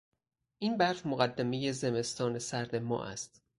[0.59, 3.41] این برف مقدمهی زمستان سرد ما است.